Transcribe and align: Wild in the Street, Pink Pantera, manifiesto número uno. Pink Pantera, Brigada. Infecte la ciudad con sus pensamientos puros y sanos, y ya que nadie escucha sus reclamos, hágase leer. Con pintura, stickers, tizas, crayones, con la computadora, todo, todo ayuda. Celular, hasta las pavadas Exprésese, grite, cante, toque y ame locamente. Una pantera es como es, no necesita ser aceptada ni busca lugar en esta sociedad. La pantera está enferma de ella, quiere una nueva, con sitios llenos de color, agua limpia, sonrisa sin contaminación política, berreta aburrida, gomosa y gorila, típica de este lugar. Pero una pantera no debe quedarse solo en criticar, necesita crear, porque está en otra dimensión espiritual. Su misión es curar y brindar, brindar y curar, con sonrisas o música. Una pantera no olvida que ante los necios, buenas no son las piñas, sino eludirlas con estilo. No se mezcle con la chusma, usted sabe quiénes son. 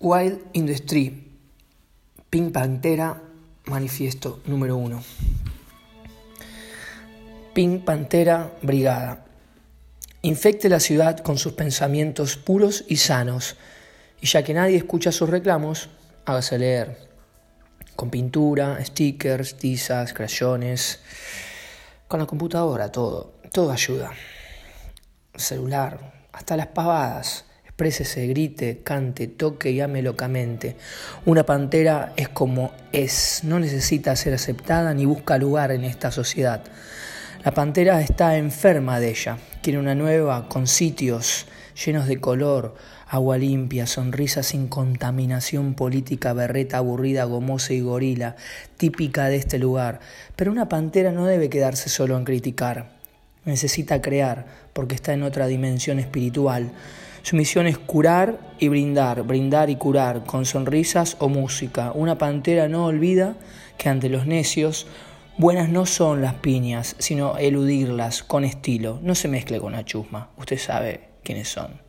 Wild 0.00 0.38
in 0.52 0.66
the 0.66 0.74
Street, 0.74 1.12
Pink 2.30 2.52
Pantera, 2.52 3.20
manifiesto 3.64 4.40
número 4.46 4.76
uno. 4.76 5.02
Pink 7.52 7.82
Pantera, 7.82 8.48
Brigada. 8.62 9.24
Infecte 10.22 10.68
la 10.68 10.78
ciudad 10.78 11.18
con 11.18 11.36
sus 11.36 11.54
pensamientos 11.54 12.36
puros 12.36 12.84
y 12.86 12.98
sanos, 12.98 13.56
y 14.20 14.28
ya 14.28 14.44
que 14.44 14.54
nadie 14.54 14.76
escucha 14.76 15.10
sus 15.10 15.28
reclamos, 15.28 15.88
hágase 16.26 16.58
leer. 16.60 17.08
Con 17.96 18.08
pintura, 18.08 18.78
stickers, 18.84 19.56
tizas, 19.56 20.12
crayones, 20.12 21.00
con 22.06 22.20
la 22.20 22.26
computadora, 22.26 22.92
todo, 22.92 23.32
todo 23.50 23.72
ayuda. 23.72 24.12
Celular, 25.34 26.28
hasta 26.30 26.56
las 26.56 26.68
pavadas 26.68 27.47
Exprésese, 27.78 28.26
grite, 28.26 28.80
cante, 28.82 29.28
toque 29.28 29.70
y 29.70 29.80
ame 29.80 30.02
locamente. 30.02 30.74
Una 31.26 31.46
pantera 31.46 32.12
es 32.16 32.28
como 32.28 32.72
es, 32.90 33.42
no 33.44 33.60
necesita 33.60 34.16
ser 34.16 34.34
aceptada 34.34 34.92
ni 34.94 35.04
busca 35.04 35.38
lugar 35.38 35.70
en 35.70 35.84
esta 35.84 36.10
sociedad. 36.10 36.64
La 37.44 37.52
pantera 37.52 38.00
está 38.00 38.36
enferma 38.36 38.98
de 38.98 39.10
ella, 39.10 39.38
quiere 39.62 39.78
una 39.78 39.94
nueva, 39.94 40.48
con 40.48 40.66
sitios 40.66 41.46
llenos 41.86 42.08
de 42.08 42.18
color, 42.18 42.74
agua 43.06 43.38
limpia, 43.38 43.86
sonrisa 43.86 44.42
sin 44.42 44.66
contaminación 44.66 45.74
política, 45.74 46.32
berreta 46.32 46.78
aburrida, 46.78 47.22
gomosa 47.26 47.74
y 47.74 47.80
gorila, 47.80 48.34
típica 48.76 49.28
de 49.28 49.36
este 49.36 49.60
lugar. 49.60 50.00
Pero 50.34 50.50
una 50.50 50.68
pantera 50.68 51.12
no 51.12 51.26
debe 51.26 51.48
quedarse 51.48 51.88
solo 51.88 52.18
en 52.18 52.24
criticar, 52.24 52.90
necesita 53.44 54.02
crear, 54.02 54.46
porque 54.72 54.96
está 54.96 55.12
en 55.12 55.22
otra 55.22 55.46
dimensión 55.46 56.00
espiritual. 56.00 56.72
Su 57.22 57.36
misión 57.36 57.66
es 57.66 57.78
curar 57.78 58.38
y 58.58 58.68
brindar, 58.68 59.22
brindar 59.22 59.70
y 59.70 59.76
curar, 59.76 60.24
con 60.24 60.44
sonrisas 60.44 61.16
o 61.18 61.28
música. 61.28 61.92
Una 61.94 62.18
pantera 62.18 62.68
no 62.68 62.86
olvida 62.86 63.36
que 63.76 63.88
ante 63.88 64.08
los 64.08 64.26
necios, 64.26 64.86
buenas 65.36 65.68
no 65.68 65.86
son 65.86 66.22
las 66.22 66.34
piñas, 66.34 66.96
sino 66.98 67.36
eludirlas 67.38 68.22
con 68.22 68.44
estilo. 68.44 68.98
No 69.02 69.14
se 69.14 69.28
mezcle 69.28 69.60
con 69.60 69.72
la 69.72 69.84
chusma, 69.84 70.30
usted 70.36 70.58
sabe 70.58 71.10
quiénes 71.22 71.48
son. 71.48 71.87